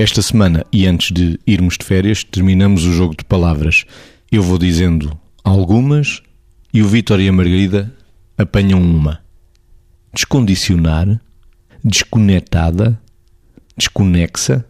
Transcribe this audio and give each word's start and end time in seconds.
Esta 0.00 0.22
semana, 0.22 0.64
e 0.72 0.86
antes 0.86 1.12
de 1.12 1.38
irmos 1.46 1.76
de 1.76 1.84
férias, 1.84 2.24
terminamos 2.24 2.86
o 2.86 2.92
jogo 2.94 3.14
de 3.14 3.22
palavras. 3.22 3.84
Eu 4.32 4.42
vou 4.42 4.56
dizendo 4.56 5.12
algumas 5.44 6.22
e 6.72 6.82
o 6.82 6.88
Vítor 6.88 7.20
e 7.20 7.28
a 7.28 7.32
Margarida 7.34 7.94
apanham 8.38 8.80
uma. 8.80 9.20
Descondicionar, 10.14 11.20
desconectada, 11.84 12.98
desconexa, 13.76 14.64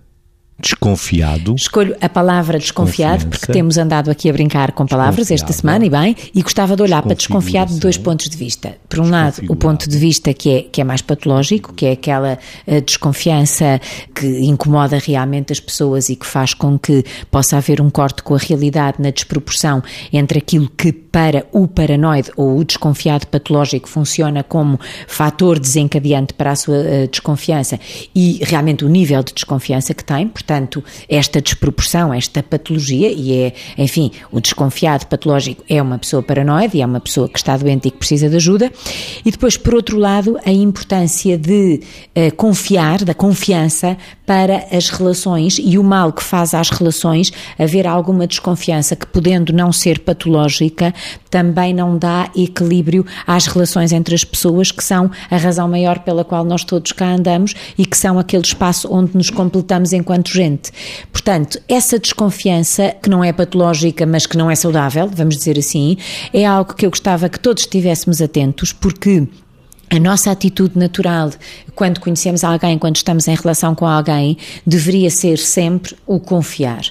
desconfiado. 0.60 1.54
Escolho 1.54 1.96
a 2.00 2.08
palavra 2.08 2.58
desconfiado 2.58 3.26
porque 3.26 3.52
temos 3.52 3.78
andado 3.78 4.10
aqui 4.10 4.28
a 4.28 4.32
brincar 4.32 4.72
com 4.72 4.86
palavras 4.86 5.30
esta 5.30 5.52
semana 5.52 5.84
e 5.84 5.90
bem, 5.90 6.16
e 6.34 6.42
gostava 6.42 6.76
de 6.76 6.82
olhar 6.82 7.02
para 7.02 7.14
desconfiado 7.14 7.72
de 7.72 7.80
dois 7.80 7.96
pontos 7.96 8.28
de 8.28 8.36
vista. 8.36 8.76
Por 8.88 9.00
um 9.00 9.10
lado, 9.10 9.42
o 9.48 9.56
ponto 9.56 9.88
de 9.88 9.98
vista 9.98 10.32
que 10.34 10.50
é, 10.50 10.62
que 10.62 10.80
é 10.80 10.84
mais 10.84 11.00
patológico, 11.00 11.72
que 11.72 11.86
é 11.86 11.92
aquela 11.92 12.38
uh, 12.66 12.80
desconfiança 12.82 13.80
que 14.14 14.26
incomoda 14.40 14.98
realmente 14.98 15.52
as 15.52 15.60
pessoas 15.60 16.08
e 16.08 16.16
que 16.16 16.26
faz 16.26 16.54
com 16.54 16.78
que 16.78 17.04
possa 17.30 17.56
haver 17.56 17.80
um 17.80 17.90
corte 17.90 18.22
com 18.22 18.34
a 18.34 18.38
realidade 18.38 18.98
na 19.00 19.10
desproporção 19.10 19.82
entre 20.12 20.38
aquilo 20.38 20.68
que 20.76 20.92
para 20.92 21.46
o 21.52 21.66
paranoide 21.66 22.30
ou 22.36 22.58
o 22.58 22.64
desconfiado 22.64 23.26
patológico 23.26 23.88
funciona 23.88 24.44
como 24.44 24.78
fator 25.06 25.58
desencadeante 25.58 26.34
para 26.34 26.52
a 26.52 26.56
sua 26.56 26.76
uh, 26.76 27.08
desconfiança 27.10 27.78
e 28.14 28.40
realmente 28.42 28.84
o 28.84 28.88
nível 28.88 29.22
de 29.22 29.32
desconfiança 29.32 29.94
que 29.94 30.04
tem, 30.04 30.28
portanto, 30.28 30.49
portanto, 30.50 30.82
esta 31.08 31.40
desproporção, 31.40 32.12
esta 32.12 32.42
patologia, 32.42 33.12
e 33.12 33.32
é, 33.32 33.52
enfim, 33.78 34.10
o 34.32 34.40
desconfiado 34.40 35.06
patológico 35.06 35.62
é 35.68 35.80
uma 35.80 35.96
pessoa 35.96 36.22
paranoide 36.22 36.80
é 36.80 36.86
uma 36.86 36.98
pessoa 36.98 37.28
que 37.28 37.38
está 37.38 37.56
doente 37.56 37.86
e 37.86 37.90
que 37.90 37.98
precisa 37.98 38.28
de 38.28 38.34
ajuda. 38.34 38.72
E 39.24 39.30
depois, 39.30 39.56
por 39.56 39.74
outro 39.74 39.96
lado, 39.96 40.36
a 40.44 40.50
importância 40.50 41.38
de 41.38 41.80
uh, 42.16 42.34
confiar, 42.34 43.04
da 43.04 43.14
confiança 43.14 43.96
para 44.26 44.66
as 44.72 44.88
relações 44.88 45.60
e 45.60 45.78
o 45.78 45.84
mal 45.84 46.12
que 46.12 46.22
faz 46.22 46.54
às 46.54 46.70
relações 46.70 47.32
haver 47.58 47.86
alguma 47.86 48.26
desconfiança 48.26 48.96
que, 48.96 49.06
podendo 49.06 49.52
não 49.52 49.72
ser 49.72 50.00
patológica, 50.00 50.94
também 51.28 51.72
não 51.74 51.98
dá 51.98 52.30
equilíbrio 52.36 53.04
às 53.26 53.46
relações 53.46 53.92
entre 53.92 54.14
as 54.14 54.24
pessoas, 54.24 54.72
que 54.72 54.82
são 54.82 55.10
a 55.30 55.36
razão 55.36 55.68
maior 55.68 56.00
pela 56.00 56.24
qual 56.24 56.44
nós 56.44 56.64
todos 56.64 56.92
cá 56.92 57.06
andamos 57.06 57.54
e 57.76 57.86
que 57.86 57.96
são 57.96 58.18
aquele 58.18 58.44
espaço 58.44 58.88
onde 58.92 59.16
nos 59.16 59.30
completamos 59.30 59.92
enquanto 59.92 60.28
gente. 60.40 60.72
Portanto, 61.12 61.60
essa 61.68 61.98
desconfiança, 61.98 62.94
que 63.02 63.10
não 63.10 63.22
é 63.22 63.32
patológica, 63.32 64.06
mas 64.06 64.26
que 64.26 64.36
não 64.36 64.50
é 64.50 64.54
saudável, 64.54 65.08
vamos 65.12 65.36
dizer 65.36 65.58
assim, 65.58 65.96
é 66.32 66.46
algo 66.46 66.74
que 66.74 66.86
eu 66.86 66.90
gostava 66.90 67.28
que 67.28 67.38
todos 67.38 67.62
estivéssemos 67.62 68.22
atentos, 68.22 68.72
porque 68.72 69.26
a 69.92 69.98
nossa 69.98 70.30
atitude 70.30 70.78
natural, 70.78 71.30
quando 71.74 71.98
conhecemos 71.98 72.44
alguém, 72.44 72.78
quando 72.78 72.94
estamos 72.94 73.26
em 73.26 73.34
relação 73.34 73.74
com 73.74 73.84
alguém, 73.84 74.36
deveria 74.64 75.10
ser 75.10 75.36
sempre 75.36 75.96
o 76.06 76.20
confiar. 76.20 76.82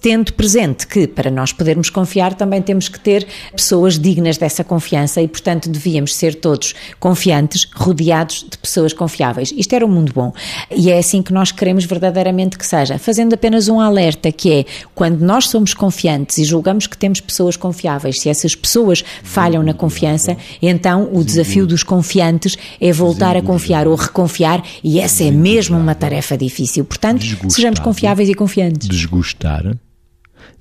Tendo 0.00 0.32
presente 0.32 0.86
que, 0.86 1.06
para 1.06 1.30
nós 1.30 1.52
podermos 1.52 1.90
confiar, 1.90 2.32
também 2.32 2.62
temos 2.62 2.88
que 2.88 2.98
ter 2.98 3.26
pessoas 3.52 3.98
dignas 3.98 4.38
dessa 4.38 4.64
confiança 4.64 5.20
e, 5.20 5.28
portanto, 5.28 5.68
devíamos 5.68 6.14
ser 6.14 6.36
todos 6.36 6.74
confiantes, 6.98 7.68
rodeados 7.74 8.46
de 8.50 8.56
pessoas 8.56 8.94
confiáveis. 8.94 9.52
Isto 9.54 9.74
era 9.74 9.84
um 9.84 9.90
mundo 9.90 10.12
bom. 10.14 10.32
E 10.74 10.90
é 10.90 10.98
assim 10.98 11.20
que 11.20 11.34
nós 11.34 11.52
queremos 11.52 11.84
verdadeiramente 11.84 12.56
que 12.56 12.66
seja. 12.66 12.98
Fazendo 12.98 13.34
apenas 13.34 13.68
um 13.68 13.78
alerta, 13.78 14.32
que 14.32 14.50
é 14.50 14.64
quando 14.94 15.20
nós 15.20 15.48
somos 15.48 15.74
confiantes 15.74 16.38
e 16.38 16.44
julgamos 16.44 16.86
que 16.86 16.96
temos 16.96 17.20
pessoas 17.20 17.58
confiáveis, 17.58 18.20
se 18.20 18.30
essas 18.30 18.54
pessoas 18.54 19.04
falham 19.22 19.62
na 19.62 19.74
confiança, 19.74 20.34
então 20.62 21.10
o 21.12 21.22
desafio 21.22 21.66
dos 21.66 21.82
confiantes 21.82 22.37
antes 22.38 22.56
é 22.80 22.92
voltar 22.92 23.36
a 23.36 23.42
confiar 23.42 23.88
ou 23.88 23.96
reconfiar, 23.96 24.64
e 24.82 25.00
essa 25.00 25.24
é 25.24 25.30
mesmo 25.30 25.76
uma 25.76 25.94
tarefa 25.94 26.38
difícil. 26.38 26.84
Portanto, 26.84 27.24
sejamos 27.50 27.80
confiáveis 27.80 28.28
e 28.28 28.34
confiantes. 28.34 28.88
Desgostar, 28.88 29.76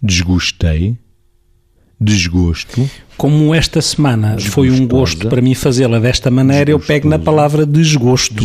desgostei, 0.01 0.97
desgosto. 1.99 2.89
Como 3.15 3.53
esta 3.53 3.81
semana 3.81 4.37
foi 4.39 4.69
um 4.69 4.87
gosto 4.87 5.27
para 5.27 5.41
mim 5.41 5.55
fazê-la 5.55 5.99
desta 5.99 6.29
maneira, 6.29 6.71
eu 6.71 6.79
pego 6.79 7.07
na 7.07 7.19
palavra 7.19 7.65
desgosto. 7.65 8.43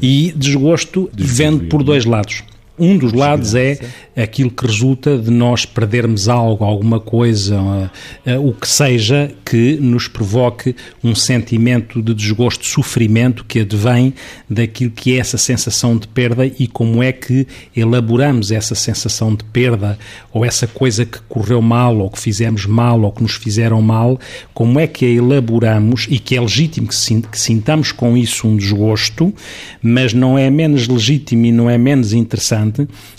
E 0.00 0.32
desgosto 0.36 1.10
vendo 1.14 1.66
por 1.66 1.82
dois 1.82 2.04
lados. 2.04 2.42
Um 2.76 2.98
dos 2.98 3.12
lados 3.12 3.54
é 3.54 3.78
aquilo 4.16 4.50
que 4.50 4.66
resulta 4.66 5.16
de 5.16 5.30
nós 5.30 5.64
perdermos 5.64 6.28
algo, 6.28 6.64
alguma 6.64 6.98
coisa, 6.98 7.60
uh, 7.60 8.48
o 8.48 8.52
que 8.52 8.66
seja, 8.66 9.30
que 9.44 9.76
nos 9.76 10.08
provoque 10.08 10.74
um 11.02 11.14
sentimento 11.14 12.02
de 12.02 12.12
desgosto, 12.12 12.66
sofrimento 12.66 13.44
que 13.44 13.60
advém 13.60 14.12
daquilo 14.50 14.90
que 14.90 15.14
é 15.14 15.18
essa 15.18 15.38
sensação 15.38 15.96
de 15.96 16.08
perda 16.08 16.44
e 16.46 16.66
como 16.66 17.00
é 17.00 17.12
que 17.12 17.46
elaboramos 17.76 18.50
essa 18.50 18.74
sensação 18.74 19.36
de 19.36 19.44
perda 19.44 19.96
ou 20.32 20.44
essa 20.44 20.66
coisa 20.66 21.06
que 21.06 21.20
correu 21.28 21.62
mal 21.62 21.96
ou 21.98 22.10
que 22.10 22.18
fizemos 22.18 22.66
mal 22.66 23.02
ou 23.02 23.12
que 23.12 23.22
nos 23.22 23.36
fizeram 23.36 23.80
mal, 23.80 24.18
como 24.52 24.80
é 24.80 24.88
que 24.88 25.04
a 25.04 25.08
elaboramos 25.08 26.08
e 26.10 26.18
que 26.18 26.36
é 26.36 26.40
legítimo 26.40 26.88
que 26.88 27.38
sintamos 27.38 27.92
com 27.92 28.16
isso 28.16 28.48
um 28.48 28.56
desgosto, 28.56 29.32
mas 29.80 30.12
não 30.12 30.36
é 30.36 30.50
menos 30.50 30.88
legítimo 30.88 31.46
e 31.46 31.52
não 31.52 31.70
é 31.70 31.78
menos 31.78 32.12
interessante 32.12 32.63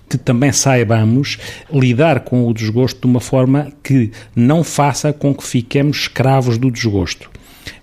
que 0.10 0.18
também 0.18 0.52
saibamos 0.52 1.38
lidar 1.72 2.22
com 2.22 2.48
o 2.48 2.54
desgosto 2.54 3.02
de 3.02 3.08
uma 3.08 3.20
forma 3.20 3.72
que 3.84 4.12
não 4.36 4.64
faça 4.64 5.12
com 5.12 5.34
que 5.34 5.44
fiquemos 5.44 5.98
escravos 5.98 6.58
do 6.58 6.72
desgosto. 6.72 7.30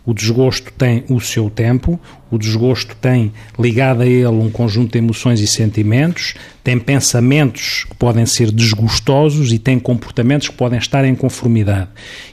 O 0.05 0.13
desgosto 0.13 0.73
tem 0.73 1.05
o 1.09 1.21
seu 1.21 1.49
tempo, 1.49 1.99
o 2.29 2.37
desgosto 2.37 2.97
tem 2.97 3.33
ligado 3.57 4.03
a 4.03 4.07
ele 4.07 4.27
um 4.27 4.51
conjunto 4.51 4.93
de 4.93 4.99
emoções 4.99 5.39
e 5.39 5.47
sentimentos, 5.47 6.35
tem 6.65 6.77
pensamentos 6.77 7.85
que 7.89 7.95
podem 7.95 8.27
ser 8.27 8.51
desgostosos 8.51 9.53
e 9.53 9.61
tem 9.61 9.79
comportamentos 9.79 10.49
que 10.49 10.57
podem 10.57 10.79
estar 10.79 11.05
em 11.05 11.15
conformidade. 11.15 11.89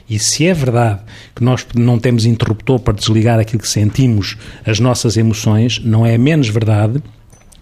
E 0.08 0.18
se 0.18 0.46
é 0.46 0.54
verdade 0.54 1.00
que 1.32 1.44
nós 1.44 1.64
não 1.74 1.96
temos 1.96 2.26
interruptor 2.26 2.80
para 2.80 2.94
desligar 2.94 3.38
aquilo 3.38 3.62
que 3.62 3.68
sentimos, 3.68 4.36
as 4.66 4.80
nossas 4.80 5.16
emoções, 5.16 5.78
não 5.78 6.04
é 6.04 6.18
menos 6.18 6.48
verdade 6.48 7.00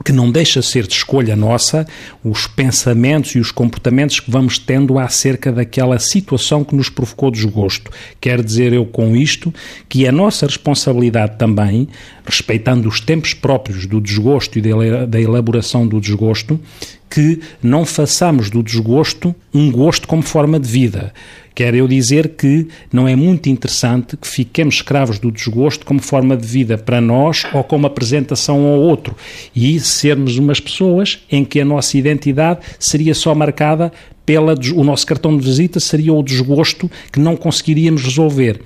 que 0.05 0.13
não 0.13 0.31
deixa 0.31 0.63
ser 0.63 0.87
de 0.87 0.95
escolha 0.95 1.35
nossa 1.35 1.87
os 2.23 2.47
pensamentos 2.47 3.33
e 3.33 3.39
os 3.39 3.51
comportamentos 3.51 4.21
que 4.21 4.31
vamos 4.31 4.59
tendo 4.59 4.99
acerca 4.99 5.53
daquela 5.53 5.99
situação 5.99 6.65
que 6.65 6.75
nos 6.75 6.89
provocou 6.89 7.31
desgosto. 7.31 7.91
Quer 8.21 8.43
dizer 8.43 8.73
eu 8.73 8.87
com 8.87 9.17
isto 9.17 9.53
que 9.89 10.07
é 10.07 10.13
nossa 10.13 10.47
responsabilidade 10.47 11.37
também, 11.37 11.89
respeitando 12.25 12.89
os 12.89 13.01
tempos 13.01 13.35
próprios 13.35 13.87
do 13.87 14.01
desgosto 14.01 14.59
e 14.59 14.63
da 15.07 15.21
elaboração 15.21 15.87
do 15.87 16.01
desgosto, 16.01 16.61
que 17.09 17.41
não 17.63 17.85
façamos 17.85 18.51
do 18.51 18.63
desgosto 18.63 19.35
um 19.53 19.71
gosto 19.71 20.07
como 20.07 20.23
forma 20.23 20.59
de 20.59 20.69
vida. 20.69 21.13
Quer 21.55 21.75
eu 21.75 21.89
dizer 21.89 22.37
que 22.37 22.69
não 22.93 23.09
é 23.09 23.17
muito 23.17 23.49
interessante 23.49 24.17
que 24.17 24.29
fiquemos 24.29 24.77
escravos 24.77 25.19
do 25.19 25.33
desgosto 25.33 25.85
como 25.85 26.01
forma 26.01 26.37
de 26.37 26.47
vida 26.47 26.79
para 26.79 27.01
nós 27.01 27.45
ou 27.53 27.65
como 27.65 27.85
apresentação 27.85 28.65
ao 28.65 28.79
outro 28.79 29.17
e 29.57 29.81
sermos 29.81 30.39
umas 30.39 30.61
pessoas 30.61 31.19
em 31.29 31.45
que 31.45 31.61
a 31.61 31.65
nossa 31.65 31.99
identidade 31.99 32.61
seria 32.79 33.13
só 33.13 33.35
marcada 33.35 33.93
pela 34.25 34.55
o 34.77 34.85
nosso 34.85 35.05
cartão 35.05 35.37
de 35.37 35.45
visita 35.45 35.81
seria 35.81 36.13
o 36.13 36.23
desgosto 36.23 36.89
que 37.11 37.19
não 37.19 37.35
conseguiríamos 37.35 38.05
resolver. 38.05 38.61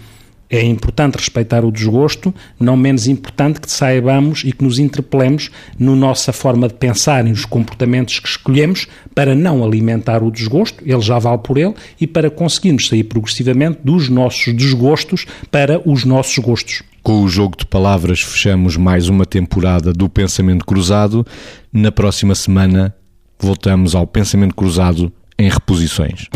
É 0.52 0.62
importante 0.62 1.16
respeitar 1.16 1.64
o 1.64 1.72
desgosto, 1.72 2.32
não 2.60 2.76
menos 2.76 3.06
importante 3.06 3.58
que 3.58 3.72
saibamos 3.72 4.42
e 4.44 4.52
que 4.52 4.62
nos 4.62 4.78
interpelemos 4.78 5.50
na 5.78 5.96
nossa 5.96 6.30
forma 6.30 6.68
de 6.68 6.74
pensar 6.74 7.26
e 7.26 7.30
nos 7.30 7.46
comportamentos 7.46 8.18
que 8.18 8.28
escolhemos 8.28 8.86
para 9.14 9.34
não 9.34 9.64
alimentar 9.64 10.22
o 10.22 10.30
desgosto, 10.30 10.84
ele 10.84 11.00
já 11.00 11.18
vale 11.18 11.38
por 11.38 11.56
ele, 11.56 11.72
e 11.98 12.06
para 12.06 12.28
conseguirmos 12.28 12.86
sair 12.86 13.04
progressivamente 13.04 13.78
dos 13.82 14.10
nossos 14.10 14.52
desgostos 14.52 15.24
para 15.50 15.80
os 15.88 16.04
nossos 16.04 16.36
gostos. 16.36 16.82
Com 17.02 17.22
o 17.22 17.28
jogo 17.30 17.56
de 17.56 17.64
palavras 17.64 18.20
fechamos 18.20 18.76
mais 18.76 19.08
uma 19.08 19.24
temporada 19.24 19.90
do 19.90 20.06
Pensamento 20.06 20.66
Cruzado. 20.66 21.26
Na 21.72 21.90
próxima 21.90 22.34
semana 22.34 22.94
voltamos 23.40 23.94
ao 23.94 24.06
Pensamento 24.06 24.54
Cruzado 24.54 25.10
em 25.38 25.48
reposições. 25.48 26.28